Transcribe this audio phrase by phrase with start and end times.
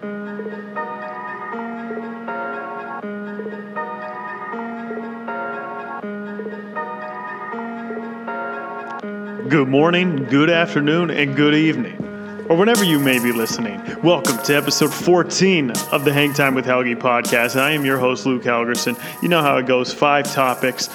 [0.00, 0.10] Good
[9.66, 11.96] morning, good afternoon, and good evening,
[12.48, 13.80] or whenever you may be listening.
[14.04, 17.60] Welcome to episode 14 of the Hang Time with Helgi podcast.
[17.60, 18.96] I am your host, Luke Helgerson.
[19.20, 20.90] You know how it goes five topics.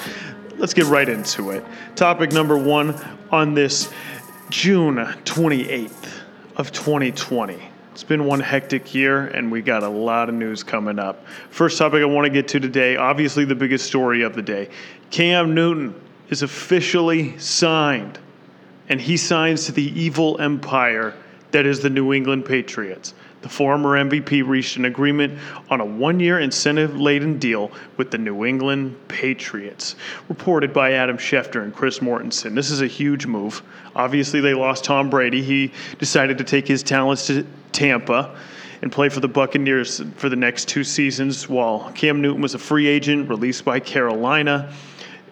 [0.56, 1.62] Let's get right into it.
[1.94, 2.94] Topic number one
[3.30, 3.92] on this
[4.48, 6.22] June 28th
[6.56, 7.73] of 2020.
[7.94, 11.24] It's been one hectic year, and we got a lot of news coming up.
[11.50, 14.68] First topic I want to get to today, obviously the biggest story of the day
[15.12, 15.94] Cam Newton
[16.28, 18.18] is officially signed
[18.88, 21.14] and he signs to the evil empire
[21.52, 23.14] that is the New England Patriots.
[23.44, 28.16] The former MVP reached an agreement on a one year incentive laden deal with the
[28.16, 29.96] New England Patriots,
[30.30, 32.54] reported by Adam Schefter and Chris Mortensen.
[32.54, 33.62] This is a huge move.
[33.94, 35.42] Obviously, they lost Tom Brady.
[35.42, 38.34] He decided to take his talents to Tampa
[38.80, 42.58] and play for the Buccaneers for the next two seasons, while Cam Newton was a
[42.58, 44.72] free agent released by Carolina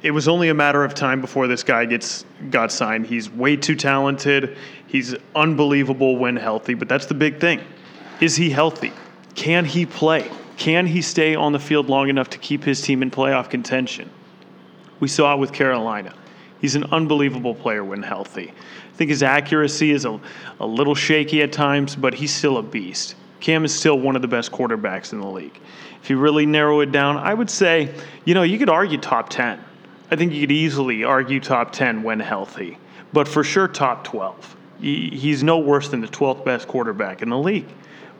[0.03, 3.07] it was only a matter of time before this guy gets got signed.
[3.07, 4.57] He's way too talented.
[4.89, 7.61] He's unbelievable when healthy, but that's the big thing.
[8.23, 8.93] Is he healthy?
[9.35, 10.31] Can he play?
[10.57, 14.09] Can he stay on the field long enough to keep his team in playoff contention?
[15.01, 16.15] We saw it with Carolina.
[16.61, 18.51] He's an unbelievable player when healthy.
[18.51, 20.21] I think his accuracy is a,
[20.61, 23.17] a little shaky at times, but he's still a beast.
[23.41, 25.59] Cam is still one of the best quarterbacks in the league.
[26.01, 27.93] If you really narrow it down, I would say,
[28.25, 29.59] you know, you could argue top 10
[30.13, 32.79] I think you could easily argue top 10 when healthy,
[33.13, 34.57] but for sure top 12.
[34.79, 37.67] He's no worse than the 12th best quarterback in the league.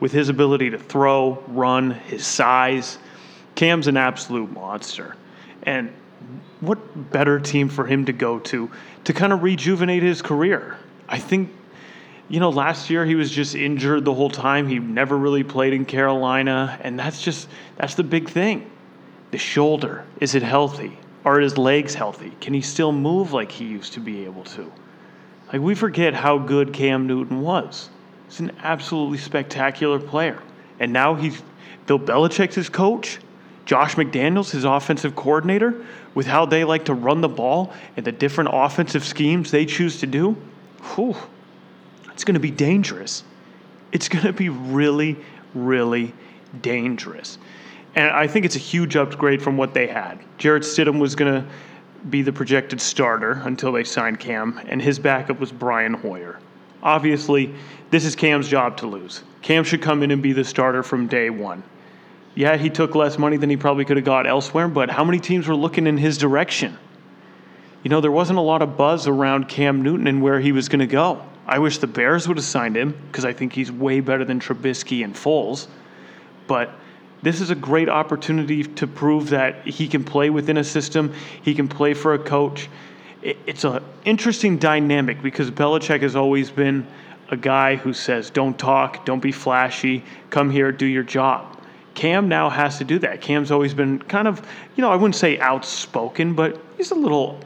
[0.03, 2.97] With his ability to throw, run, his size,
[3.55, 5.15] Cam's an absolute monster.
[5.65, 5.93] And
[6.59, 8.69] what better team for him to go to
[9.05, 10.77] to kind of rejuvenate his career?
[11.07, 11.51] I think,
[12.27, 14.67] you know, last year he was just injured the whole time.
[14.67, 16.77] He never really played in Carolina.
[16.81, 18.69] And that's just, that's the big thing.
[19.31, 20.99] The shoulder, is it healthy?
[21.23, 22.33] Are his legs healthy?
[22.41, 24.69] Can he still move like he used to be able to?
[25.53, 27.89] Like, we forget how good Cam Newton was.
[28.33, 30.41] He's an absolutely spectacular player.
[30.79, 31.39] And now he's
[31.85, 33.19] Bill Belichick's his coach,
[33.65, 35.85] Josh McDaniels, his offensive coordinator,
[36.15, 39.99] with how they like to run the ball and the different offensive schemes they choose
[39.99, 40.35] to do.
[40.95, 41.15] Whew,
[42.11, 43.23] it's going to be dangerous.
[43.91, 45.15] It's going to be really,
[45.53, 46.11] really
[46.63, 47.37] dangerous.
[47.93, 50.17] And I think it's a huge upgrade from what they had.
[50.39, 51.47] Jarrett Stidham was going to
[52.09, 56.39] be the projected starter until they signed Cam, and his backup was Brian Hoyer.
[56.83, 57.55] Obviously,
[57.89, 59.23] this is Cam's job to lose.
[59.41, 61.63] Cam should come in and be the starter from day one.
[62.35, 65.19] Yeah, he took less money than he probably could have got elsewhere, but how many
[65.19, 66.77] teams were looking in his direction?
[67.83, 70.69] You know, there wasn't a lot of buzz around Cam Newton and where he was
[70.69, 71.21] going to go.
[71.45, 74.39] I wish the Bears would have signed him because I think he's way better than
[74.39, 75.67] Trubisky and Foles.
[76.47, 76.73] But
[77.21, 81.53] this is a great opportunity to prove that he can play within a system, he
[81.53, 82.69] can play for a coach.
[83.23, 86.85] It's an interesting dynamic because Belichick has always been
[87.29, 91.57] a guy who says, don't talk, don't be flashy, come here, do your job.
[91.93, 93.21] Cam now has to do that.
[93.21, 94.45] Cam's always been kind of,
[94.75, 97.39] you know, I wouldn't say outspoken, but he's a little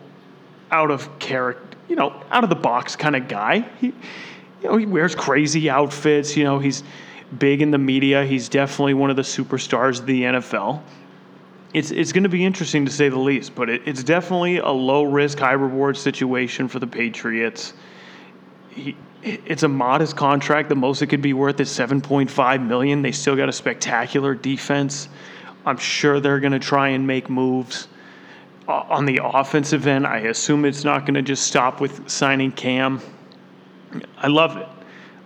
[0.71, 3.59] out of character, you know, out of the box kind of guy.
[3.79, 3.87] He,
[4.61, 6.35] you know, he wears crazy outfits.
[6.35, 6.83] You know, he's
[7.37, 8.25] big in the media.
[8.25, 10.81] He's definitely one of the superstars of the NFL.
[11.77, 14.69] It's, it's going to be interesting to say the least, but it, it's definitely a
[14.69, 17.73] low risk, high reward situation for the Patriots.
[18.71, 20.69] He, it's a modest contract.
[20.69, 23.03] The most it could be worth is 7.5 million.
[23.03, 25.07] They still got a spectacular defense.
[25.67, 27.89] I'm sure they're going to try and make moves
[28.67, 30.07] on the offensive end.
[30.07, 33.01] I assume it's not going to just stop with signing Cam.
[34.17, 34.67] I love it.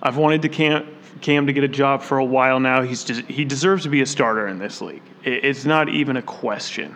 [0.03, 0.85] I've wanted to Cam
[1.21, 2.81] Cam to get a job for a while now.
[2.81, 5.03] He's just, he deserves to be a starter in this league.
[5.23, 6.95] It's not even a question.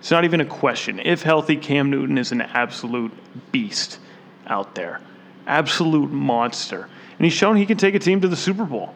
[0.00, 0.98] It's not even a question.
[0.98, 3.12] If healthy, Cam Newton is an absolute
[3.52, 3.98] beast
[4.46, 5.00] out there,
[5.46, 8.94] absolute monster, and he's shown he can take a team to the Super Bowl.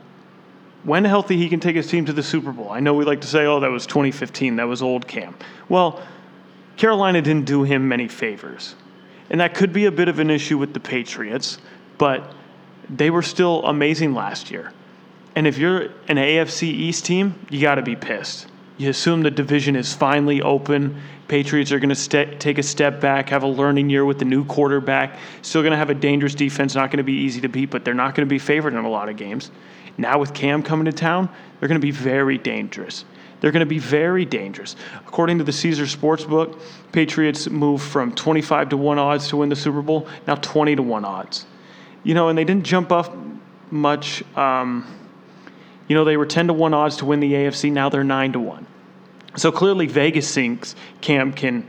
[0.82, 2.70] When healthy, he can take his team to the Super Bowl.
[2.70, 4.56] I know we like to say, "Oh, that was 2015.
[4.56, 5.34] That was old Cam."
[5.69, 6.02] Well,
[6.76, 8.75] Carolina didn't do him many favors,
[9.31, 11.58] and that could be a bit of an issue with the Patriots,
[11.96, 12.32] but
[12.88, 14.72] they were still amazing last year.
[15.36, 18.46] And if you're an AFC East team, you got to be pissed.
[18.76, 21.00] You assume the division is finally open.
[21.28, 24.25] Patriots are going to st- take a step back, have a learning year with the
[24.25, 25.19] new quarterback.
[25.42, 27.84] Still going to have a dangerous defense, not going to be easy to beat, but
[27.84, 29.50] they're not going to be favored in a lot of games.
[29.96, 31.28] Now, with Cam coming to town,
[31.58, 33.04] they're going to be very dangerous.
[33.40, 34.75] They're going to be very dangerous.
[35.06, 36.58] According to the Caesar Sportsbook,
[36.92, 40.82] Patriots moved from 25 to 1 odds to win the Super Bowl, now 20 to
[40.82, 41.46] 1 odds
[42.04, 43.10] you know, and they didn't jump off
[43.70, 44.22] much.
[44.36, 44.86] Um,
[45.86, 48.32] You know, they were 10 to 1 odds to win the AFC, now they're 9
[48.32, 48.66] to 1.
[49.36, 51.66] So clearly, Vegas thinks Cam can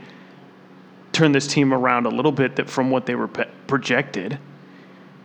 [1.12, 3.28] turn this team around a little bit that from what they were
[3.66, 4.38] projected.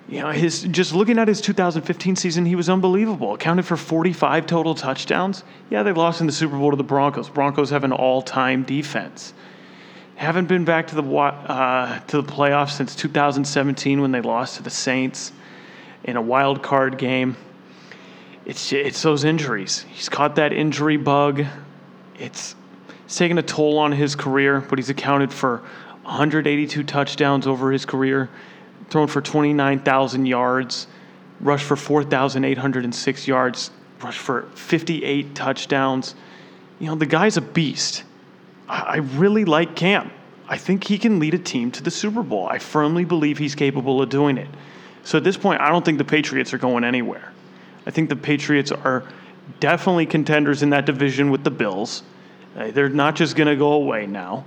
[0.09, 3.33] You know, his just looking at his 2015 season, he was unbelievable.
[3.33, 5.45] Accounted for 45 total touchdowns.
[5.69, 7.29] Yeah, they lost in the Super Bowl to the Broncos.
[7.29, 9.33] Broncos have an all-time defense.
[10.21, 14.63] Haven't been back to the uh, to the playoffs since 2017 when they lost to
[14.63, 15.31] the Saints
[16.03, 17.35] in a wild card game.
[18.45, 19.83] It's it's those injuries.
[19.89, 21.43] He's caught that injury bug.
[22.19, 22.53] It's
[23.03, 25.63] it's taken a toll on his career, but he's accounted for
[26.03, 28.29] 182 touchdowns over his career,
[28.91, 30.85] thrown for 29,000 yards,
[31.39, 33.71] rushed for 4,806 yards,
[34.03, 36.13] rushed for 58 touchdowns.
[36.77, 38.03] You know, the guy's a beast.
[38.71, 40.11] I really like Cam.
[40.47, 42.47] I think he can lead a team to the Super Bowl.
[42.47, 44.47] I firmly believe he's capable of doing it.
[45.03, 47.33] So at this point, I don't think the Patriots are going anywhere.
[47.85, 49.03] I think the Patriots are
[49.59, 52.03] definitely contenders in that division with the Bills.
[52.55, 54.45] Uh, they're not just going to go away now.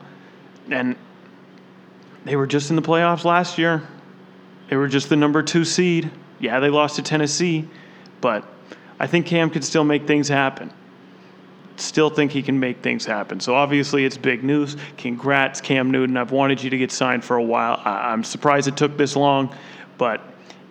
[0.71, 0.97] And
[2.25, 3.87] they were just in the playoffs last year.
[4.71, 6.11] They were just the number two seed.
[6.41, 7.69] Yeah, they lost to Tennessee,
[8.23, 8.47] but
[8.99, 10.73] I think Cam could still make things happen.
[11.77, 13.41] Still think he can make things happen.
[13.41, 14.77] So obviously, it's big news.
[14.97, 16.17] Congrats, Cam Newton.
[16.17, 17.81] I've wanted you to get signed for a while.
[17.85, 19.55] I'm surprised it took this long,
[19.99, 20.21] but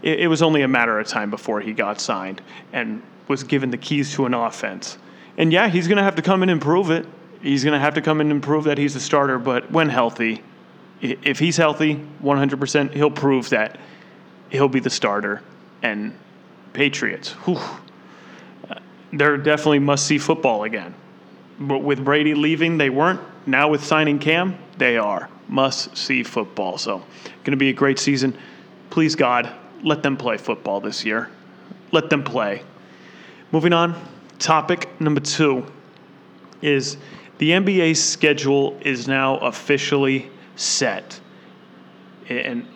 [0.02, 2.42] it, it was only a matter of time before he got signed
[2.72, 4.98] and was given the keys to an offense.
[5.38, 7.06] And yeah, he's going to have to come in and prove it.
[7.42, 9.90] He's going to have to come in and prove that he's a starter, but when
[9.90, 10.42] healthy,
[11.02, 13.78] if he's healthy 100%, he'll prove that
[14.50, 15.42] he'll be the starter.
[15.82, 16.18] And
[16.72, 17.60] Patriots, whew,
[19.14, 20.94] they're definitely must see football again.
[21.60, 23.22] But with Brady leaving, they weren't.
[23.46, 26.78] Now with signing Cam, they are must see football.
[26.78, 26.98] So,
[27.44, 28.36] going to be a great season.
[28.90, 31.30] Please, God, let them play football this year.
[31.92, 32.64] Let them play.
[33.52, 33.96] Moving on,
[34.40, 35.66] topic number two
[36.62, 36.98] is
[37.38, 41.20] the NBA schedule is now officially set.
[42.30, 42.68] And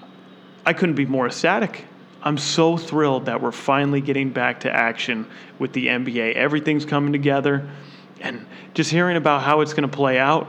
[0.66, 1.87] I couldn't be more ecstatic.
[2.22, 5.28] I'm so thrilled that we're finally getting back to action
[5.60, 6.34] with the NBA.
[6.34, 7.70] Everything's coming together.
[8.20, 10.48] And just hearing about how it's going to play out,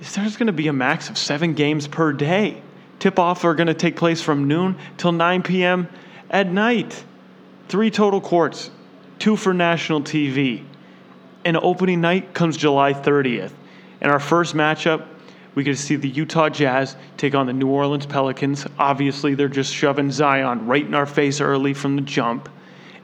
[0.00, 2.62] there's going to be a max of seven games per day.
[2.98, 5.88] Tip off are going to take place from noon till 9 p.m.
[6.30, 7.04] at night.
[7.68, 8.70] Three total courts,
[9.18, 10.64] two for national TV.
[11.44, 13.52] And opening night comes July 30th.
[14.00, 15.06] And our first matchup,
[15.58, 18.64] we get to see the Utah Jazz take on the New Orleans Pelicans.
[18.78, 22.48] Obviously, they're just shoving Zion right in our face early from the jump.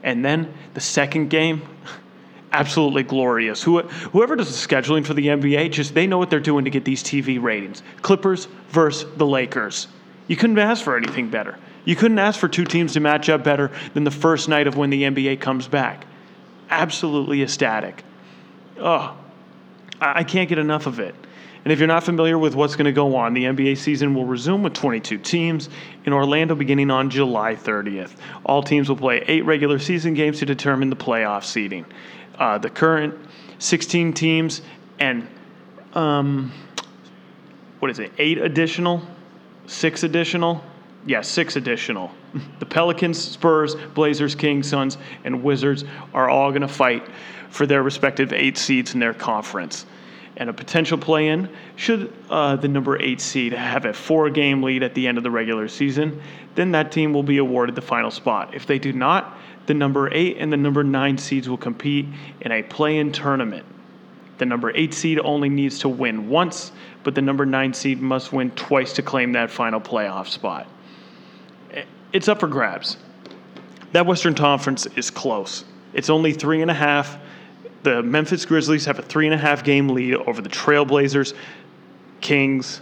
[0.03, 1.63] And then the second game,
[2.53, 3.61] absolutely glorious.
[3.61, 6.85] whoever does the scheduling for the NBA, just they know what they're doing to get
[6.85, 7.83] these TV ratings.
[8.01, 9.89] Clippers versus the Lakers.
[10.27, 11.59] You couldn't ask for anything better.
[11.83, 14.77] You couldn't ask for two teams to match up better than the first night of
[14.77, 16.07] when the NBA comes back.
[16.69, 18.05] Absolutely ecstatic.
[18.79, 19.17] Oh,
[19.99, 21.15] I can't get enough of it.
[21.65, 24.25] And if you're not familiar with what's going to go on, the NBA season will
[24.25, 25.67] resume with 22 teams
[26.05, 28.11] in Orlando beginning on July 30th.
[28.45, 31.85] All teams will play eight regular season games to determine the playoff seeding.
[32.37, 33.15] Uh, the current
[33.57, 34.61] 16 teams
[34.99, 35.27] and
[35.95, 36.51] um,
[37.79, 38.11] what is it?
[38.19, 39.01] Eight additional,
[39.65, 40.63] six additional.
[41.05, 42.11] Yeah, six additional.
[42.59, 47.07] The Pelicans, Spurs, Blazers, Kings, Suns, and Wizards are all going to fight
[47.49, 49.85] for their respective eight seeds in their conference.
[50.37, 54.61] And a potential play in should uh, the number eight seed have a four game
[54.61, 56.21] lead at the end of the regular season,
[56.55, 58.53] then that team will be awarded the final spot.
[58.53, 62.05] If they do not, the number eight and the number nine seeds will compete
[62.41, 63.65] in a play in tournament.
[64.37, 66.73] The number eight seed only needs to win once,
[67.03, 70.67] but the number nine seed must win twice to claim that final playoff spot.
[72.11, 72.97] It's up for grabs.
[73.93, 75.63] That Western Conference is close.
[75.93, 77.17] It's only three and a half
[77.85, 81.33] the Memphis Grizzlies have a three and a half game lead over the Trailblazers,
[82.19, 82.81] Kings,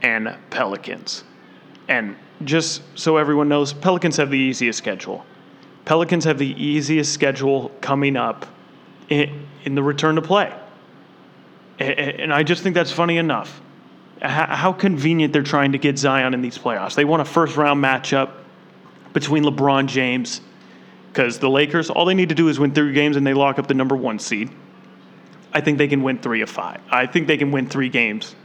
[0.00, 1.24] and Pelicans.
[1.88, 5.26] And just so everyone knows, Pelicans have the easiest schedule.
[5.84, 8.46] Pelicans have the easiest schedule coming up
[9.08, 10.54] in, in the return to play.
[11.78, 13.60] And I just think that's funny enough.
[14.22, 16.94] How convenient they're trying to get Zion in these playoffs.
[16.94, 18.30] They want a first round matchup
[19.12, 20.40] between LeBron James
[21.16, 23.58] because the Lakers, all they need to do is win three games and they lock
[23.58, 24.50] up the number one seed.
[25.50, 26.82] I think they can win three of five.
[26.90, 28.36] I think they can win three games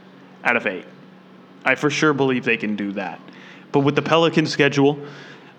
[0.46, 0.86] out of eight.
[1.66, 3.20] I for sure believe they can do that.
[3.74, 4.98] But with the Pelican schedule,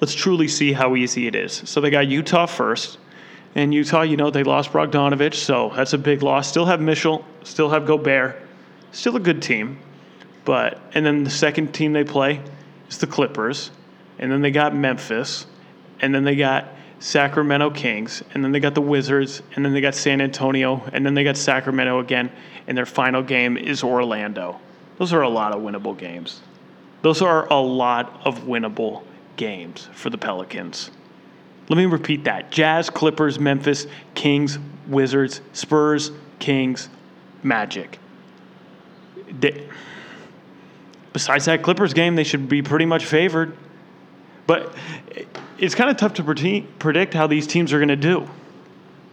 [0.00, 1.52] let's truly see how easy it is.
[1.66, 2.96] So they got Utah first.
[3.54, 6.48] And Utah, you know, they lost Bogdanovic, so that's a big loss.
[6.48, 8.40] Still have Mitchell, still have Gobert,
[8.92, 9.78] still a good team.
[10.46, 12.40] But and then the second team they play
[12.88, 13.70] is the Clippers,
[14.18, 15.44] and then they got Memphis,
[16.00, 16.68] and then they got
[17.02, 21.04] Sacramento Kings, and then they got the Wizards, and then they got San Antonio, and
[21.04, 22.30] then they got Sacramento again,
[22.68, 24.60] and their final game is Orlando.
[24.98, 26.42] Those are a lot of winnable games.
[27.02, 29.02] Those are a lot of winnable
[29.34, 30.92] games for the Pelicans.
[31.68, 36.88] Let me repeat that Jazz, Clippers, Memphis, Kings, Wizards, Spurs, Kings,
[37.42, 37.98] Magic.
[39.40, 39.68] They,
[41.12, 43.56] besides that Clippers game, they should be pretty much favored.
[44.52, 44.74] But
[45.56, 48.28] it's kind of tough to predict how these teams are going to do.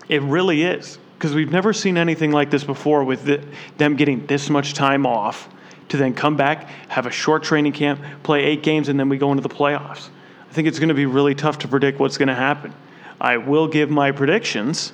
[0.10, 3.42] It really is because we've never seen anything like this before with the,
[3.78, 5.48] them getting this much time off
[5.88, 9.18] to then come back, have a short training camp, play eight games, and then we
[9.18, 10.10] go into the playoffs.
[10.50, 12.74] I think it's going to be really tough to predict what's going to happen.
[13.22, 14.92] I will give my predictions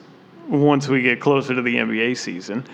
[0.47, 2.65] once we get closer to the NBA season,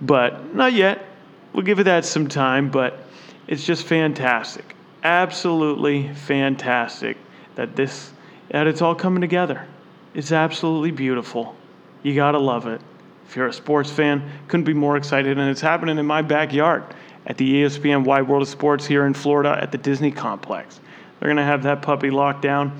[0.00, 1.04] but not yet.
[1.52, 2.98] We'll give it that some time, but
[3.46, 4.74] it's just fantastic.
[5.02, 7.16] Absolutely fantastic
[7.54, 8.12] that this
[8.50, 9.66] that it's all coming together.
[10.14, 11.54] It's absolutely beautiful.
[12.02, 12.80] You got to love it.
[13.28, 16.82] If you're a sports fan, couldn't be more excited and it's happening in my backyard
[17.26, 20.80] at the ESPN Wide World of Sports here in Florida at the Disney Complex.
[21.18, 22.76] They're going to have that puppy locked down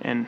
[0.00, 0.26] and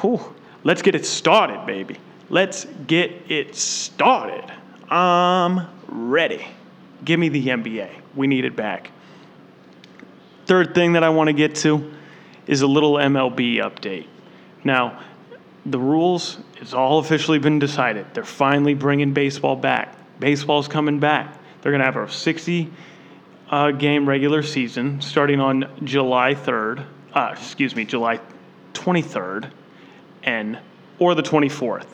[0.00, 0.20] whew,
[0.62, 1.96] let's get it started, baby.
[2.28, 4.44] Let's get it started.
[4.90, 6.46] I'm ready.
[7.04, 7.90] Give me the NBA.
[8.14, 8.92] We need it back.
[10.46, 11.92] Third thing that I want to get to
[12.46, 14.06] is a little MLB update.
[14.62, 15.02] Now,
[15.64, 18.06] the rules, it's all officially been decided.
[18.14, 19.96] They're finally bringing baseball back.
[20.20, 21.36] Baseball's coming back.
[21.60, 22.72] They're going to have a 60
[23.50, 28.20] uh, game regular season starting on July 3rd, uh, excuse me, July
[28.72, 29.50] 23rd,
[30.22, 30.58] and
[31.00, 31.86] or the 24th.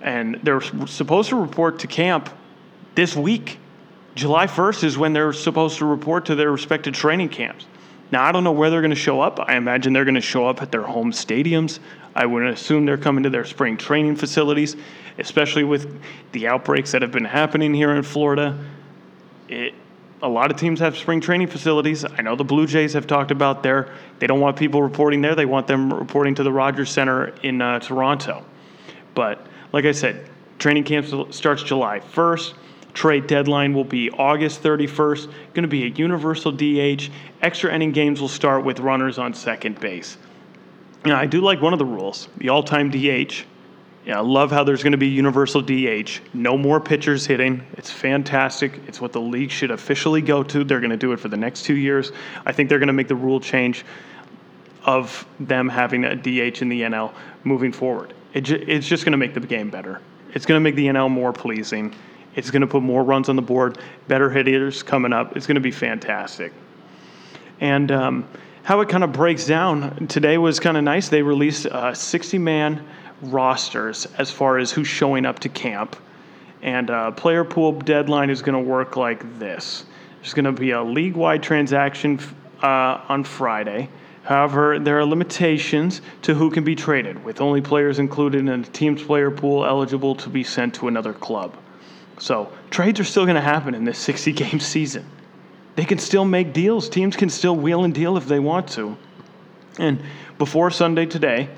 [0.00, 2.28] And they're supposed to report to camp
[2.96, 3.58] this week.
[4.16, 7.66] July 1st is when they're supposed to report to their respective training camps.
[8.12, 9.40] Now, I don't know where they're going to show up.
[9.40, 11.78] I imagine they're going to show up at their home stadiums.
[12.14, 14.76] I would assume they're coming to their spring training facilities,
[15.18, 15.98] especially with
[16.32, 18.62] the outbreaks that have been happening here in Florida.
[19.48, 19.72] It,
[20.20, 22.04] a lot of teams have spring training facilities.
[22.04, 23.88] I know the Blue Jays have talked about their,
[24.18, 25.34] they don't want people reporting there.
[25.34, 28.44] They want them reporting to the Rogers Center in uh, Toronto.
[29.14, 30.28] But like I said,
[30.58, 32.54] training camp starts July 1st.
[32.94, 35.26] Trade deadline will be August 31st.
[35.54, 37.10] Going to be a universal DH.
[37.40, 40.18] Extra inning games will start with runners on second base.
[41.04, 43.44] Now, I do like one of the rules the all time DH.
[44.04, 46.20] Yeah, I love how there's going to be universal DH.
[46.34, 47.64] No more pitchers hitting.
[47.74, 48.80] It's fantastic.
[48.88, 50.64] It's what the league should officially go to.
[50.64, 52.10] They're going to do it for the next two years.
[52.44, 53.84] I think they're going to make the rule change
[54.84, 58.12] of them having a DH in the NL moving forward.
[58.34, 60.00] It it's just going to make the game better.
[60.34, 61.94] It's going to make the NL more pleasing.
[62.34, 65.36] It's going to put more runs on the board, better hitters coming up.
[65.36, 66.52] It's going to be fantastic.
[67.60, 68.28] And um,
[68.62, 71.08] how it kind of breaks down today was kind of nice.
[71.08, 72.86] They released uh, 60 man
[73.22, 75.96] rosters as far as who's showing up to camp.
[76.62, 79.84] And uh, player pool deadline is going to work like this
[80.22, 82.20] there's going to be a league wide transaction
[82.62, 83.88] uh, on Friday.
[84.22, 88.62] However, there are limitations to who can be traded, with only players included in a
[88.62, 91.56] team's player pool eligible to be sent to another club.
[92.18, 95.06] So trades are still going to happen in this 60 game season.
[95.74, 96.88] They can still make deals.
[96.88, 98.96] Teams can still wheel and deal if they want to.
[99.78, 100.02] And
[100.38, 101.48] before Sunday today,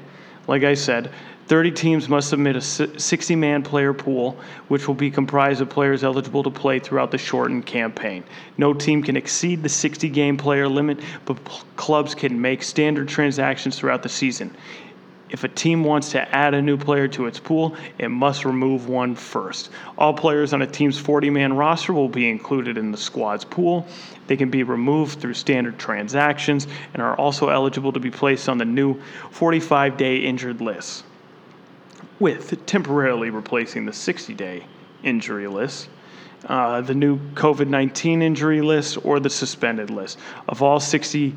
[0.47, 1.11] like I said,
[1.47, 6.03] 30 teams must submit a 60 man player pool, which will be comprised of players
[6.03, 8.25] eligible to play throughout the shortened campaign.
[8.57, 11.37] No team can exceed the 60 game player limit, but
[11.77, 14.57] clubs can make standard transactions throughout the season.
[15.31, 18.89] If a team wants to add a new player to its pool, it must remove
[18.89, 19.71] one first.
[19.97, 23.87] All players on a team's 40 man roster will be included in the squad's pool.
[24.27, 28.59] They can be removed through standard transactions and are also eligible to be placed on
[28.59, 29.01] the new
[29.31, 31.05] 45 day injured list,
[32.21, 34.67] with temporarily replacing the 60 day
[35.03, 35.89] injury list.
[36.47, 40.19] Uh, the new COVID 19 injury list or the suspended list.
[40.47, 41.35] Of all 60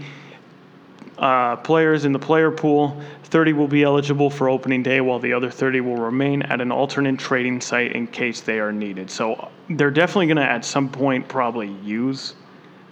[1.20, 5.34] uh, players in the player pool, 30 will be eligible for opening day, while the
[5.34, 9.10] other 30 will remain at an alternate trading site in case they are needed.
[9.10, 12.36] So they're definitely going to, at some point, probably use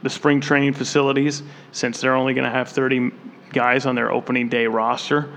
[0.04, 3.12] the spring training facilities since they're only going to have 30
[3.54, 5.30] guys on their opening day roster.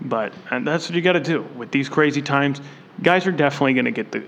[0.00, 2.60] But that's what you got to do with these crazy times.
[3.02, 4.24] Guys are definitely going to get the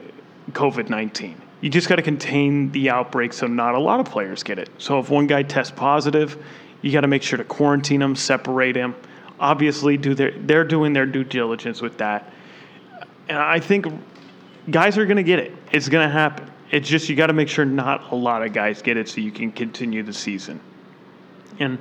[0.52, 1.40] COVID 19.
[1.60, 4.70] You just got to contain the outbreak so not a lot of players get it.
[4.78, 6.42] So if one guy tests positive,
[6.82, 8.94] you got to make sure to quarantine them, separate them.
[9.38, 12.32] Obviously, do their, they're doing their due diligence with that.
[13.28, 13.86] And I think
[14.70, 15.54] guys are going to get it.
[15.72, 16.50] It's going to happen.
[16.70, 19.20] It's just you got to make sure not a lot of guys get it so
[19.20, 20.60] you can continue the season.
[21.58, 21.78] And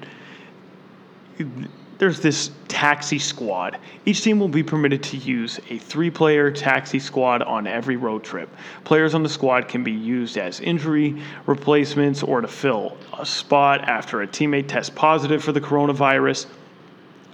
[1.99, 3.77] there's this taxi squad.
[4.05, 8.23] Each team will be permitted to use a three player taxi squad on every road
[8.23, 8.49] trip.
[8.85, 13.81] Players on the squad can be used as injury replacements or to fill a spot
[13.81, 16.47] after a teammate tests positive for the coronavirus.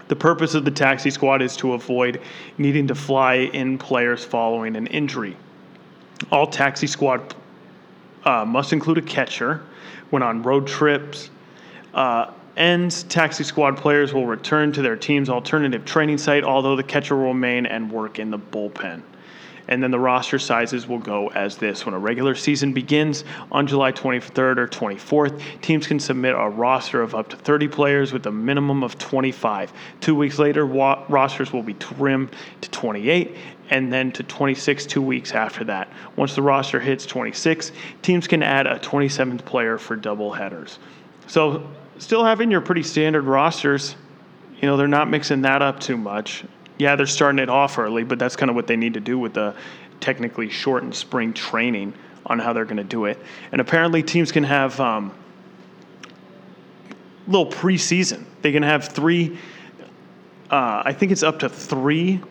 [0.08, 2.20] The purpose of the taxi squad is to avoid
[2.58, 5.38] needing to fly in players following an injury.
[6.32, 7.36] All taxi squad
[8.24, 9.62] uh, must include a catcher
[10.10, 11.30] when on road trips.
[11.94, 16.84] Uh, ends, Taxi Squad players will return to their team's alternative training site, although the
[16.84, 19.02] catcher will remain and work in the bullpen.
[19.68, 21.86] And then the roster sizes will go as this.
[21.86, 27.02] When a regular season begins on July 23rd or 24th, teams can submit a roster
[27.02, 29.74] of up to 30 players with a minimum of 25.
[30.02, 32.30] Two weeks later, wa- rosters will be trimmed
[32.62, 33.36] to 28
[33.72, 35.88] and then to 26 two weeks after that.
[36.16, 37.72] Once the roster hits 26,
[38.04, 40.78] teams can add a 27th player for double headers.
[41.28, 43.96] So still having your pretty standard rosters.
[44.62, 46.44] You know, they're not mixing that up too much.
[46.78, 49.18] Yeah, they're starting it off early, but that's kind of what they need to do
[49.18, 49.56] with the
[50.00, 51.94] technically shortened spring training
[52.26, 53.20] on how they're going to do it.
[53.52, 55.14] And apparently, teams can have um,
[57.28, 58.26] little preseason.
[58.42, 59.38] They can have three.
[60.50, 62.22] Uh, I think it's up to three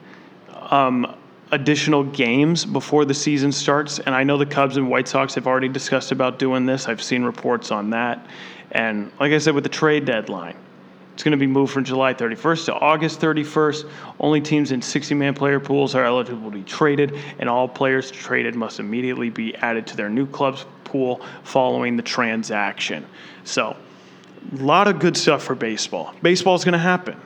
[0.71, 1.17] um,
[1.53, 3.99] additional games before the season starts.
[3.99, 6.89] And I know the Cubs and White Sox have already discussed about doing this.
[6.89, 8.27] I've seen reports on that.
[8.75, 10.57] And like I said, with the trade deadline,
[11.15, 13.89] it's going to be moved from July 31st to August 31st.
[14.19, 18.11] Only teams in 60 man player pools are eligible to be traded, and all players
[18.11, 23.07] traded must immediately be added to their new club's pool following the transaction.
[23.45, 23.77] So,
[24.53, 26.13] a lot of good stuff for baseball.
[26.21, 27.17] Baseball is going to happen.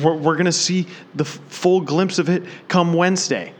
[0.00, 0.86] We're, we're going to see
[1.16, 3.52] the full glimpse of it come Wednesday.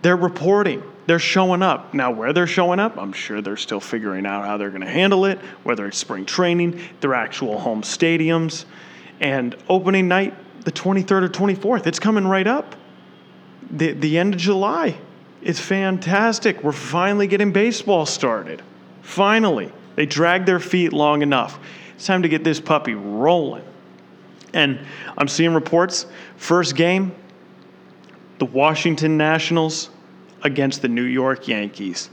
[0.00, 1.94] They're reporting they're showing up.
[1.94, 4.90] Now, where they're showing up, I'm sure they're still figuring out how they're going to
[4.90, 8.66] handle it, whether it's spring training, their actual home stadiums,
[9.18, 10.34] and opening night,
[10.66, 11.86] the 23rd or 24th.
[11.86, 12.76] It's coming right up.
[13.70, 14.98] The, the end of July.
[15.40, 16.62] It's fantastic.
[16.62, 18.60] We're finally getting baseball started.
[19.00, 19.72] Finally.
[19.96, 21.58] They dragged their feet long enough.
[21.94, 23.64] It's time to get this puppy rolling.
[24.52, 24.78] And
[25.16, 26.04] I'm seeing reports
[26.36, 27.14] first game,
[28.38, 29.88] the Washington Nationals
[30.42, 32.10] against the New York Yankees.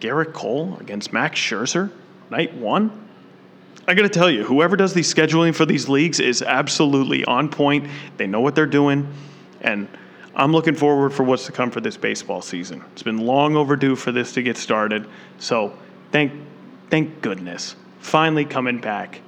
[0.00, 1.90] Gerrit Cole against Max Scherzer,
[2.30, 3.08] night one.
[3.86, 7.48] I got to tell you, whoever does the scheduling for these leagues is absolutely on
[7.48, 7.88] point.
[8.16, 9.12] They know what they're doing,
[9.60, 9.88] and
[10.34, 12.82] I'm looking forward for what's to come for this baseball season.
[12.92, 15.06] It's been long overdue for this to get started,
[15.38, 15.76] so
[16.10, 16.32] thank
[16.90, 17.76] thank goodness.
[18.00, 19.20] Finally coming back.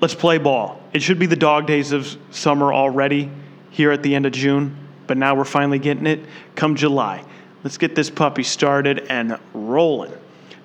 [0.00, 0.80] Let's play ball.
[0.92, 3.30] It should be the dog days of summer already
[3.70, 6.20] here at the end of June, but now we're finally getting it
[6.54, 7.24] come July.
[7.64, 10.12] Let's get this puppy started and rolling.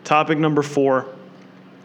[0.03, 1.07] Topic number four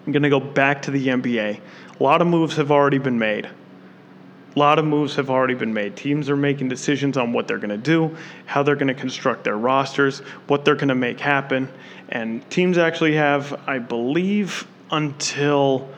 [0.07, 1.61] I'm going to go back to the NBA.
[1.99, 3.47] A lot of moves have already been made.
[3.47, 5.97] A lot of moves have already been made.
[5.97, 9.45] Teams are making decisions on what they're going to do, how they're going to construct
[9.45, 11.69] their rosters, what they're going to make happen.
[12.11, 15.89] And teams actually have, I believe, until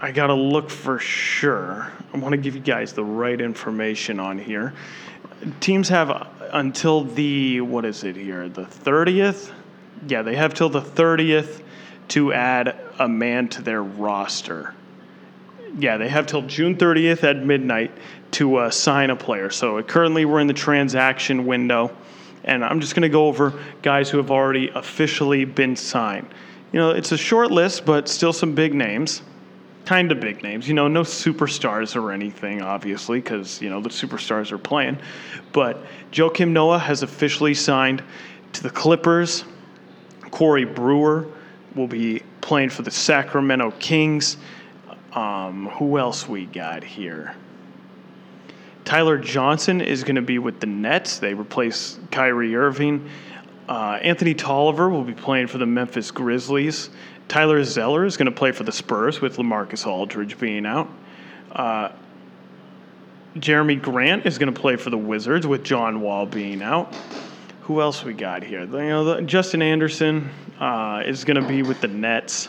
[0.00, 1.90] I got to look for sure.
[2.12, 4.74] I want to give you guys the right information on here.
[5.60, 6.10] Teams have
[6.52, 8.48] until the what is it here?
[8.48, 9.52] The 30th?
[10.06, 11.62] Yeah, they have till the 30th
[12.08, 14.74] to add a man to their roster.
[15.78, 17.92] Yeah, they have till June 30th at midnight
[18.32, 19.50] to uh, sign a player.
[19.50, 21.96] So currently we're in the transaction window,
[22.44, 26.26] and I'm just going to go over guys who have already officially been signed.
[26.72, 29.22] You know, it's a short list, but still some big names
[29.90, 30.68] kind of big names.
[30.68, 35.00] You know, no superstars or anything, obviously, because, you know, the superstars are playing.
[35.50, 38.00] But Joakim Noah has officially signed
[38.52, 39.42] to the Clippers.
[40.30, 41.26] Corey Brewer
[41.74, 44.36] will be playing for the Sacramento Kings.
[45.12, 47.34] Um, who else we got here?
[48.84, 51.18] Tyler Johnson is going to be with the Nets.
[51.18, 53.10] They replace Kyrie Irving.
[53.68, 56.90] Uh, Anthony Tolliver will be playing for the Memphis Grizzlies.
[57.30, 60.90] Tyler Zeller is going to play for the Spurs with Lamarcus Aldridge being out.
[61.52, 61.90] Uh,
[63.36, 66.92] Jerami Grant is going to play for the Wizards with John Wall being out.
[67.62, 68.62] Who else we got here?
[68.62, 72.48] You know, the, Justin Anderson uh, is going to be with the Nets.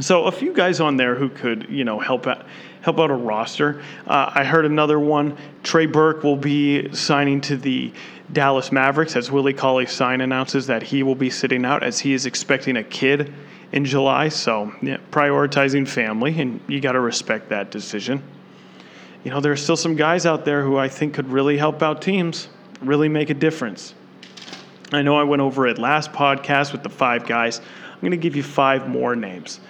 [0.00, 2.46] So a few guys on there who could, you know, help out
[2.82, 3.82] help out a roster.
[4.06, 5.36] Uh, I heard another one.
[5.64, 7.92] Trey Burke will be signing to the
[8.32, 12.12] Dallas Mavericks as Willie Cauley Stein announces that he will be sitting out as he
[12.12, 13.34] is expecting a kid
[13.72, 14.28] in July.
[14.28, 18.22] So, yeah, prioritizing family, and you got to respect that decision.
[19.24, 21.82] You know, there are still some guys out there who I think could really help
[21.82, 22.48] out teams,
[22.80, 23.94] really make a difference.
[24.92, 27.60] I know I went over it last podcast with the five guys.
[27.94, 29.60] I'm going to give you five more names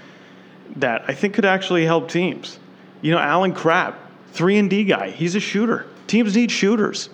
[0.77, 2.59] that I think could actually help teams.
[3.03, 3.95] You know, Allen Crabbe,
[4.33, 5.11] 3 and D guy.
[5.11, 5.87] He's a shooter.
[6.07, 7.11] Teams need shooters.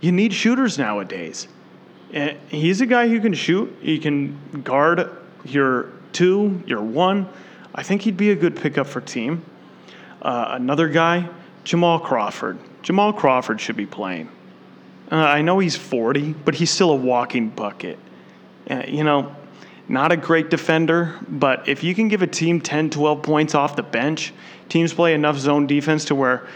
[0.00, 1.46] You need shooters nowadays.
[2.12, 3.74] And he's a guy who can shoot.
[3.80, 5.10] He can guard
[5.44, 7.28] your two, your one.
[7.74, 9.44] I think he'd be a good pickup for team.
[10.20, 11.28] Uh, another guy,
[11.64, 12.58] Jamal Crawford.
[12.82, 14.28] Jamal Crawford should be playing.
[15.10, 17.98] Uh, I know he's 40, but he's still a walking bucket.
[18.70, 19.34] Uh, you know,
[19.88, 23.76] not a great defender, but if you can give a team 10, 12 points off
[23.76, 24.32] the bench,
[24.68, 26.46] teams play enough zone defense to where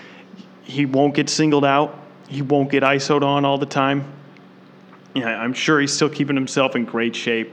[0.65, 4.11] he won't get singled out, he won't get ISO'd on all the time.
[5.15, 7.53] Yeah, I'm sure he's still keeping himself in great shape.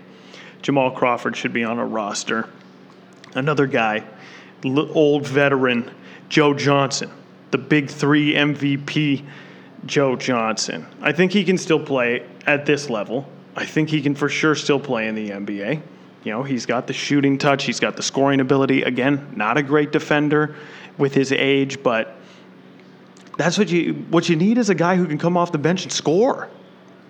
[0.63, 2.49] Jamal Crawford should be on a roster.
[3.35, 4.03] Another guy,
[4.65, 5.91] old veteran,
[6.29, 7.11] Joe Johnson,
[7.51, 9.25] the big three MVP,
[9.85, 10.87] Joe Johnson.
[11.01, 13.27] I think he can still play at this level.
[13.55, 15.81] I think he can for sure still play in the NBA.
[16.23, 18.83] You know, he's got the shooting touch, he's got the scoring ability.
[18.83, 20.55] Again, not a great defender
[20.97, 22.15] with his age, but
[23.37, 25.83] that's what you what you need is a guy who can come off the bench
[25.83, 26.49] and score.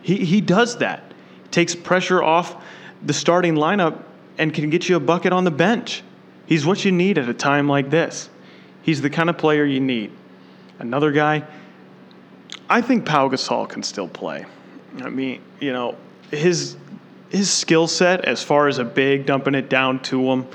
[0.02, 1.14] He he does that.
[1.52, 2.56] Takes pressure off
[3.06, 4.04] the starting lineup
[4.38, 6.04] and can get you a bucket on the bench.
[6.46, 8.30] He's what you need at a time like this.
[8.82, 10.12] He's the kind of player you need.
[10.80, 11.44] Another guy,
[12.70, 14.46] I think Pau Gasol can still play.
[15.02, 15.96] I mean, you know,
[16.32, 16.76] his
[17.30, 20.46] his skill set as far as a big dumping it down to him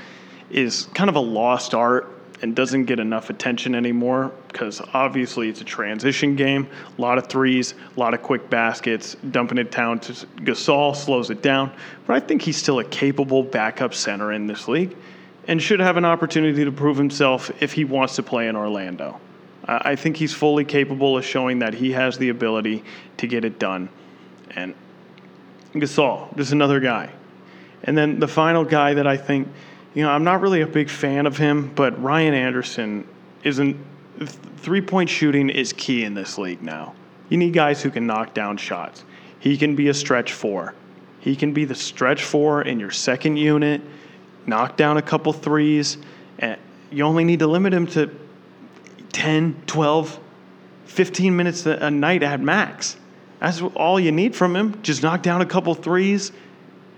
[0.50, 5.61] is kind of a lost art and doesn't get enough attention anymore because obviously it's
[5.61, 6.68] a transition game.
[6.96, 9.16] A lot of threes, a lot of quick baskets.
[9.31, 11.72] Dumping it down to Gasol slows it down.
[12.07, 14.96] But I think he's still a capable backup center in this league
[15.48, 19.18] and should have an opportunity to prove himself if he wants to play in Orlando.
[19.66, 22.85] I think he's fully capable of showing that he has the ability
[23.18, 23.90] to get it done.
[24.55, 24.74] And
[25.74, 27.11] Gasol, just another guy.
[27.85, 29.48] And then the final guy that I think,
[29.98, 33.04] you know, I'm not really a big fan of him, but Ryan Anderson
[33.42, 33.76] isn't.
[34.58, 36.94] Three point shooting is key in this league now.
[37.30, 39.02] You need guys who can knock down shots.
[39.40, 40.76] He can be a stretch four.
[41.18, 43.80] He can be the stretch four in your second unit,
[44.46, 45.98] knock down a couple threes,
[46.38, 46.61] and
[46.92, 48.08] you only need to limit him to
[49.11, 50.20] 10, 12,
[50.84, 52.96] 15 minutes a night at max.
[53.40, 54.80] That's all you need from him.
[54.82, 56.30] Just knock down a couple threes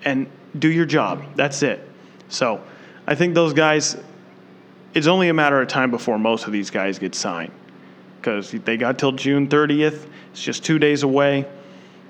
[0.05, 0.27] and
[0.59, 1.25] do your job.
[1.35, 1.89] That's it.
[2.29, 2.63] So
[3.11, 3.97] I think those guys,
[4.95, 7.53] it's only a matter of time before most of these guys get signed
[8.17, 10.07] because they got till June 30th.
[10.31, 11.45] It's just two days away.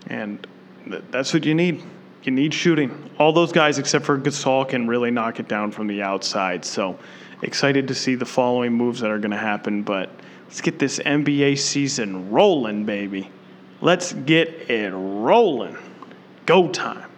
[0.09, 0.47] And
[0.87, 1.83] that's what you need.
[2.25, 3.11] You need shooting.
[3.19, 6.67] All those guys, except for Gasol, can really knock it down from the outside.
[6.67, 6.99] So
[7.41, 9.83] excited to see the following moves that are going to happen.
[9.83, 10.11] But
[10.45, 13.31] let's get this NBA season rolling, baby.
[13.81, 15.79] Let's get it rolling.
[16.45, 17.11] Go time.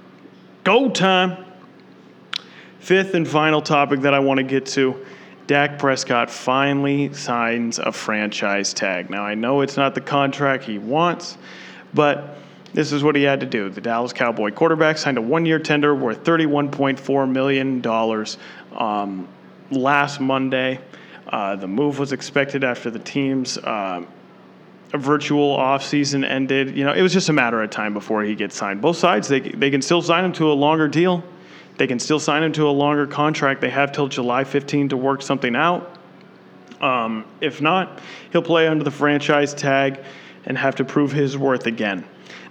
[0.63, 1.52] Go time.
[2.83, 5.07] Fifth and final topic that I want to get to
[5.47, 9.09] Dak Prescott finally signs a franchise tag.
[9.09, 11.39] Now, I know it's not the contract he wants,
[11.95, 12.39] but
[12.75, 13.71] this is what he had to do.
[13.71, 17.87] The Dallas Cowboy quarterback signed a one year tender worth $31.4 million
[18.77, 19.29] um,
[19.71, 20.81] last Monday.
[21.29, 23.59] Uh, the move was expected after the team's.
[23.59, 24.05] Uh,
[24.89, 28.57] virtual offseason ended, you know, it was just a matter of time before he gets
[28.57, 28.81] signed.
[28.83, 31.23] Both sides, they, they can still sign him to a longer deal.
[31.83, 33.61] They can still sign him to a longer contract.
[33.61, 35.99] They have till July 15 to work something out.
[36.81, 37.99] Um, if not,
[38.31, 39.99] he'll play under the franchise tag
[40.45, 42.05] and have to prove his worth again.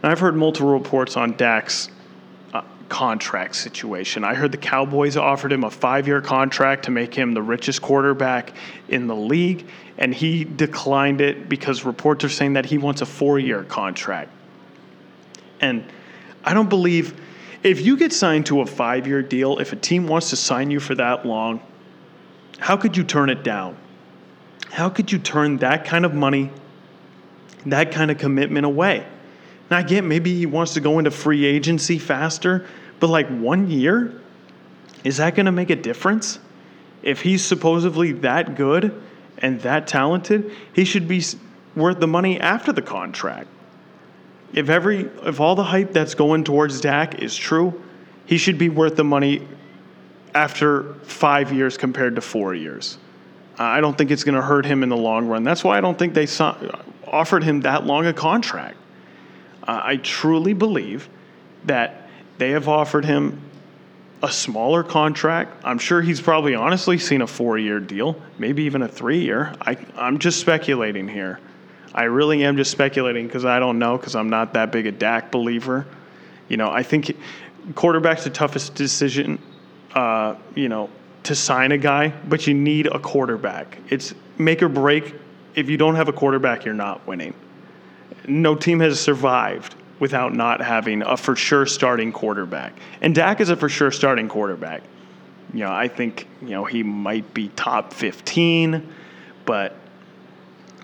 [0.03, 1.87] And I've heard multiple reports on Dak's
[2.53, 4.25] uh, contract situation.
[4.25, 7.81] I heard the Cowboys offered him a five year contract to make him the richest
[7.81, 8.51] quarterback
[8.89, 9.65] in the league
[9.97, 14.29] and he declined it because reports are saying that he wants a four year contract.
[15.61, 15.85] And
[16.43, 17.17] I don't believe
[17.63, 20.71] if you get signed to a five year deal, if a team wants to sign
[20.71, 21.61] you for that long,
[22.59, 23.77] how could you turn it down?
[24.69, 26.49] How could you turn that kind of money,
[27.65, 29.05] that kind of commitment away?
[29.69, 32.67] Now, I get maybe he wants to go into free agency faster,
[32.99, 34.13] but like one year,
[35.03, 36.39] is that going to make a difference?
[37.03, 39.01] If he's supposedly that good,
[39.41, 41.23] and that talented, he should be
[41.75, 43.47] worth the money after the contract.
[44.53, 47.81] If every if all the hype that's going towards Dak is true,
[48.25, 49.47] he should be worth the money
[50.33, 52.97] after 5 years compared to 4 years.
[53.57, 55.43] I don't think it's going to hurt him in the long run.
[55.43, 56.55] That's why I don't think they saw,
[57.05, 58.77] offered him that long a contract.
[59.63, 61.09] Uh, I truly believe
[61.65, 63.41] that they have offered him
[64.23, 65.61] a smaller contract.
[65.63, 69.53] I'm sure he's probably honestly seen a four year deal, maybe even a three year.
[69.95, 71.39] I'm just speculating here.
[71.93, 74.91] I really am just speculating because I don't know because I'm not that big a
[74.91, 75.85] Dak believer.
[76.47, 77.15] You know, I think
[77.75, 79.39] quarterback's the toughest decision,
[79.93, 80.89] uh, you know,
[81.23, 83.77] to sign a guy, but you need a quarterback.
[83.89, 85.15] It's make or break
[85.55, 87.33] if you don't have a quarterback, you're not winning.
[88.27, 92.73] No team has survived without not having a for sure starting quarterback.
[93.01, 94.81] And Dak is a for sure starting quarterback.
[95.53, 98.87] You know, I think, you know, he might be top 15,
[99.45, 99.75] but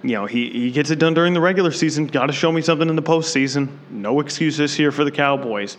[0.03, 2.07] you know, he, he gets it done during the regular season.
[2.07, 3.69] Got to show me something in the postseason.
[3.89, 5.77] No excuses here for the Cowboys.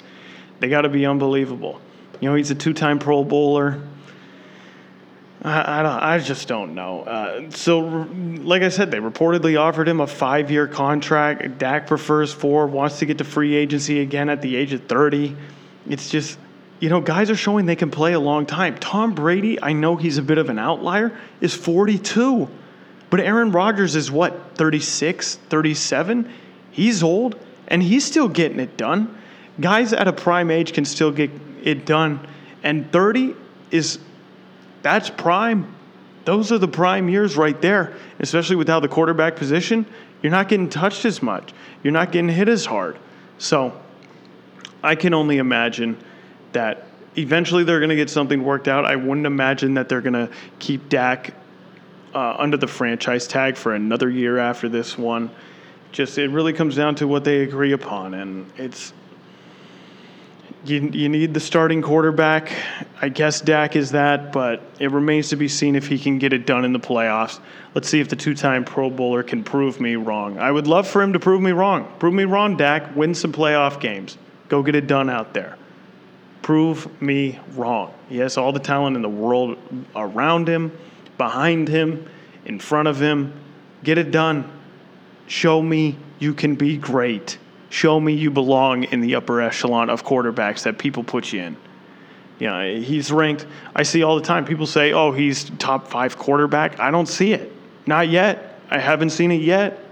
[0.61, 1.81] They got to be unbelievable.
[2.21, 3.81] You know, he's a two time Pro Bowler.
[5.43, 7.03] I, I, don't, I just don't know.
[7.03, 11.59] Uh, so, like I said, they reportedly offered him a five year contract.
[11.59, 15.37] Dak prefers four, wants to get to free agency again at the age of 30.
[15.89, 16.39] It's just,
[16.81, 18.77] you know, guys are showing they can play a long time.
[18.79, 22.49] Tom Brady, I know he's a bit of an outlier, is 42.
[23.11, 26.31] But Aaron Rodgers is what, 36, 37?
[26.71, 29.17] He's old and he's still getting it done.
[29.61, 31.31] Guys at a prime age can still get
[31.63, 32.27] it done.
[32.63, 33.35] And 30
[33.71, 33.99] is
[34.83, 35.75] that's prime.
[36.25, 39.87] Those are the prime years right there, especially with how the quarterback position,
[40.23, 41.53] you're not getting touched as much.
[41.83, 42.99] You're not getting hit as hard.
[43.39, 43.79] So
[44.83, 45.97] I can only imagine
[46.53, 48.85] that eventually they're going to get something worked out.
[48.85, 51.35] I wouldn't imagine that they're going to keep Dak
[52.15, 55.31] uh, under the franchise tag for another year after this one.
[55.93, 58.93] Just it really comes down to what they agree upon, and it's
[60.65, 62.53] you, you need the starting quarterback.
[63.01, 66.33] I guess Dak is that, but it remains to be seen if he can get
[66.33, 67.41] it done in the playoffs.
[67.75, 70.39] Let's see if the two time Pro Bowler can prove me wrong.
[70.39, 71.91] I would love for him to prove me wrong.
[71.99, 72.95] Prove me wrong, Dak.
[72.97, 74.19] Win some playoff games.
[74.49, 75.57] Go get it done out there.
[76.43, 77.93] Prove me wrong.
[78.09, 79.59] He has all the talent in the world
[79.95, 80.73] around him,
[81.19, 82.09] behind him,
[82.45, 83.33] in front of him.
[83.85, 84.51] Get it done.
[85.27, 87.39] Show me you can be great
[87.71, 91.57] show me you belong in the upper echelon of quarterbacks that people put you in.
[92.39, 96.17] You know, he's ranked, I see all the time, people say, oh, he's top five
[96.17, 96.79] quarterback.
[96.79, 97.53] I don't see it.
[97.87, 98.61] Not yet.
[98.71, 99.85] I haven't seen it yet.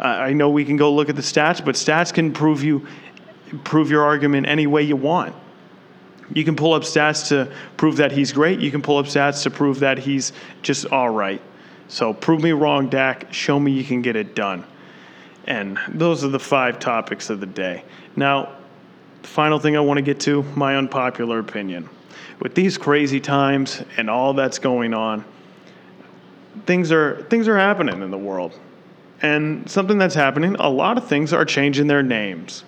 [0.00, 2.86] Uh, I know we can go look at the stats, but stats can prove you
[3.62, 5.34] prove your argument any way you want.
[6.32, 8.60] You can pull up stats to prove that he's great.
[8.60, 10.32] You can pull up stats to prove that he's
[10.62, 11.40] just all right.
[11.88, 13.32] So prove me wrong, Dak.
[13.32, 14.64] Show me you can get it done.
[15.46, 17.84] And those are the five topics of the day.
[18.16, 18.56] Now,
[19.22, 21.88] the final thing I want to get to my unpopular opinion.
[22.40, 25.24] With these crazy times and all that's going on,
[26.66, 28.58] things are things are happening in the world.
[29.22, 32.64] And something that's happening, a lot of things are changing their names.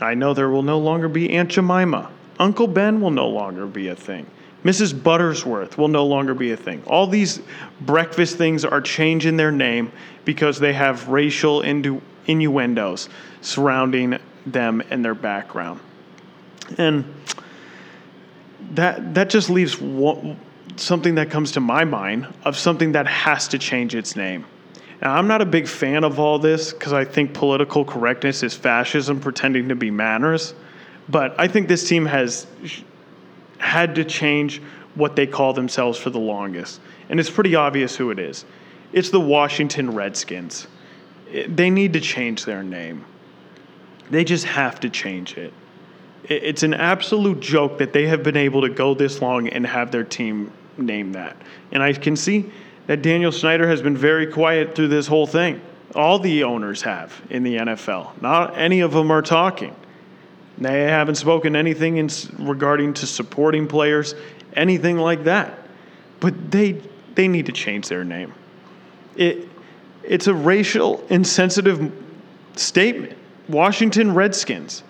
[0.00, 2.10] I know there will no longer be Aunt Jemima.
[2.42, 4.26] Uncle Ben will no longer be a thing.
[4.64, 4.92] Mrs.
[4.92, 6.82] Buttersworth will no longer be a thing.
[6.88, 7.40] All these
[7.80, 9.92] breakfast things are changing their name
[10.24, 13.08] because they have racial innu- innuendos
[13.42, 15.78] surrounding them and their background.
[16.78, 17.04] And
[18.72, 20.36] that that just leaves one,
[20.74, 24.44] something that comes to my mind of something that has to change its name.
[25.00, 28.52] Now, I'm not a big fan of all this because I think political correctness is
[28.52, 30.54] fascism pretending to be manners.
[31.08, 32.46] But I think this team has
[33.58, 34.60] had to change
[34.94, 36.80] what they call themselves for the longest.
[37.08, 38.44] And it's pretty obvious who it is
[38.92, 40.66] it's the Washington Redskins.
[41.48, 43.04] They need to change their name.
[44.10, 45.52] They just have to change it.
[46.24, 49.90] It's an absolute joke that they have been able to go this long and have
[49.90, 51.36] their team name that.
[51.72, 52.50] And I can see
[52.86, 55.60] that Daniel Snyder has been very quiet through this whole thing.
[55.94, 58.20] All the owners have in the NFL.
[58.20, 59.74] Not any of them are talking.
[60.62, 64.14] They haven't spoken anything in regarding to supporting players,
[64.54, 65.58] anything like that.
[66.20, 66.80] But they
[67.14, 68.32] they need to change their name.
[69.16, 69.48] It
[70.02, 71.92] it's a racial insensitive
[72.56, 73.16] statement.
[73.48, 74.82] Washington Redskins.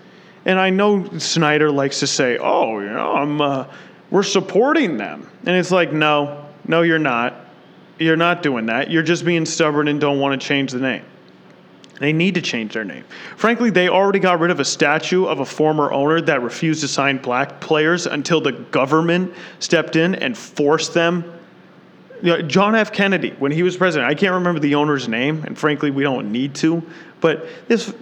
[0.44, 3.66] And I know Snyder likes to say, "Oh, you know, I'm uh,
[4.10, 7.34] we're supporting them." And it's like, "No, no you're not.
[7.98, 8.90] You're not doing that.
[8.90, 11.04] You're just being stubborn and don't want to change the name."
[12.02, 13.04] They need to change their name.
[13.36, 16.88] Frankly, they already got rid of a statue of a former owner that refused to
[16.88, 21.22] sign black players until the government stepped in and forced them.
[22.20, 22.92] You know, John F.
[22.92, 26.32] Kennedy, when he was president, I can't remember the owner's name, and frankly, we don't
[26.32, 26.82] need to,
[27.20, 27.94] but this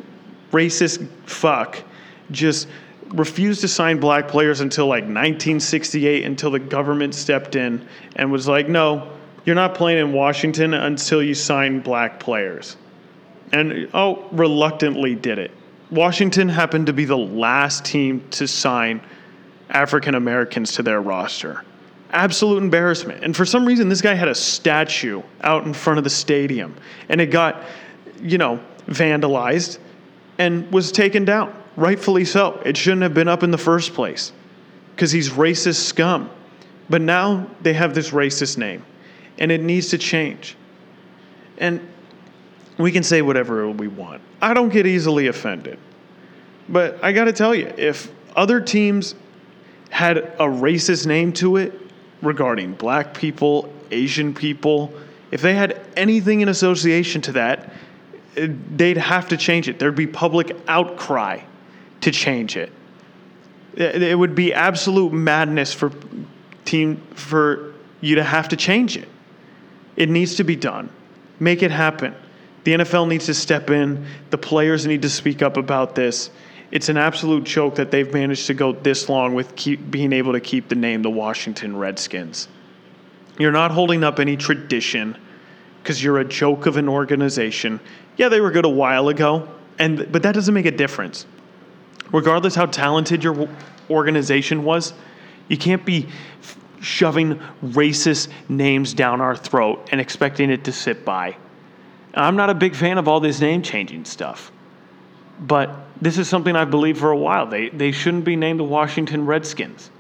[0.50, 1.82] racist fuck
[2.30, 2.68] just
[3.08, 7.86] refused to sign black players until like 1968 until the government stepped in
[8.16, 9.12] and was like, no,
[9.44, 12.78] you're not playing in Washington until you sign black players
[13.52, 15.50] and oh, reluctantly did it.
[15.90, 19.00] Washington happened to be the last team to sign
[19.70, 21.64] African Americans to their roster.
[22.12, 23.24] Absolute embarrassment.
[23.24, 26.74] And for some reason, this guy had a statue out in front of the stadium,
[27.08, 27.62] and it got,
[28.20, 29.78] you know, vandalized
[30.38, 31.54] and was taken down.
[31.76, 32.60] Rightfully so.
[32.64, 34.32] It shouldn't have been up in the first place
[34.94, 36.30] because he's racist scum.
[36.88, 38.84] But now they have this racist name,
[39.38, 40.56] and it needs to change.
[41.58, 41.80] And
[42.82, 44.22] we can say whatever we want.
[44.40, 45.78] I don't get easily offended.
[46.68, 49.14] But I got to tell you, if other teams
[49.90, 51.78] had a racist name to it
[52.22, 54.92] regarding black people, Asian people,
[55.30, 57.72] if they had anything in association to that,
[58.34, 59.78] they'd have to change it.
[59.78, 61.40] There'd be public outcry
[62.02, 62.72] to change it.
[63.74, 65.92] It would be absolute madness for
[66.64, 69.08] team for you to have to change it.
[69.96, 70.88] It needs to be done.
[71.38, 72.14] Make it happen.
[72.64, 74.06] The NFL needs to step in.
[74.30, 76.30] The players need to speak up about this.
[76.70, 80.32] It's an absolute joke that they've managed to go this long with keep, being able
[80.32, 82.48] to keep the name the Washington Redskins.
[83.38, 85.16] You're not holding up any tradition
[85.82, 87.80] because you're a joke of an organization.
[88.16, 91.26] Yeah, they were good a while ago, and but that doesn't make a difference.
[92.12, 93.48] Regardless how talented your
[93.88, 94.92] organization was,
[95.48, 96.06] you can't be
[96.80, 101.36] shoving racist names down our throat and expecting it to sit by.
[102.14, 104.52] I'm not a big fan of all this name changing stuff.
[105.40, 105.70] But
[106.00, 107.46] this is something I've believed for a while.
[107.46, 109.90] They, they shouldn't be named the Washington Redskins.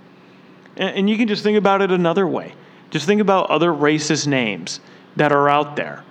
[0.76, 2.54] And, and you can just think about it another way.
[2.90, 4.80] Just think about other racist names
[5.16, 6.04] that are out there.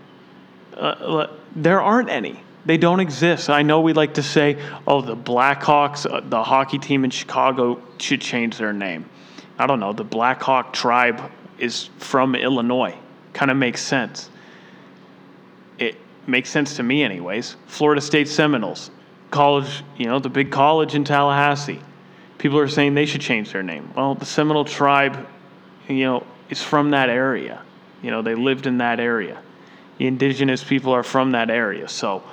[0.75, 2.41] Uh, there aren't any.
[2.65, 3.49] They don't exist.
[3.49, 4.57] I know we like to say,
[4.87, 9.09] oh, the Blackhawks, uh, the hockey team in Chicago, should change their name.
[9.57, 9.93] I don't know.
[9.93, 12.95] The Blackhawk tribe is from Illinois.
[13.33, 14.29] Kind of makes sense.
[15.79, 15.95] It
[16.27, 17.55] makes sense to me, anyways.
[17.65, 18.91] Florida State Seminoles,
[19.31, 21.79] college, you know, the big college in Tallahassee.
[22.37, 23.91] People are saying they should change their name.
[23.95, 25.27] Well, the Seminole tribe,
[25.87, 27.61] you know, is from that area.
[28.01, 29.41] You know, they lived in that area.
[29.97, 31.87] The indigenous people are from that area.
[31.87, 32.23] So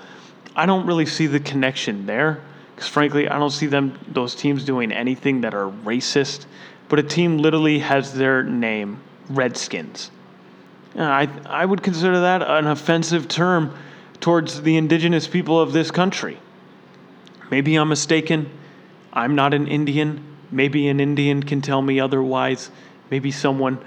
[0.55, 2.41] I don't really see the connection there
[2.75, 6.47] because, frankly, I don't see them, those teams doing anything that are racist.
[6.89, 10.11] But a team literally has their name, Redskins.
[10.99, 13.77] I, I would consider that an offensive term
[14.21, 16.39] towards the indigenous people of this country.
[17.51, 18.51] Maybe I'm mistaken.
[19.13, 20.25] I'm not an Indian.
[20.51, 22.71] Maybe an Indian can tell me otherwise.
[23.11, 23.79] Maybe someone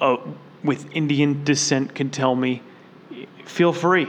[0.00, 0.18] uh,
[0.62, 2.62] with Indian descent can tell me.
[3.44, 4.06] Feel free.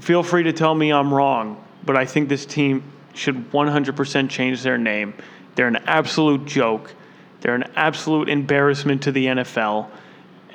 [0.00, 2.82] Feel free to tell me I'm wrong, but I think this team
[3.14, 5.14] should 100% change their name.
[5.54, 6.92] They're an absolute joke.
[7.40, 9.88] They're an absolute embarrassment to the NFL,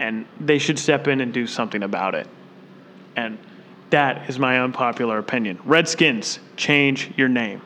[0.01, 2.27] and they should step in and do something about it.
[3.15, 3.37] And
[3.91, 5.59] that is my unpopular opinion.
[5.63, 7.61] Redskins, change your name.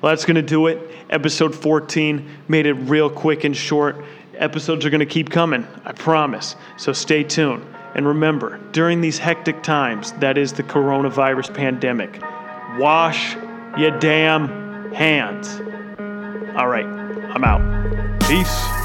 [0.00, 0.78] Well, that's going to do it.
[1.10, 4.04] Episode 14 made it real quick and short
[4.36, 6.56] episodes are going to keep coming, I promise.
[6.76, 7.64] So stay tuned.
[7.94, 12.20] And remember, during these hectic times, that is the coronavirus pandemic,
[12.78, 13.34] wash
[13.76, 15.60] your damn hands.
[16.56, 18.20] All right, I'm out.
[18.22, 18.83] Peace.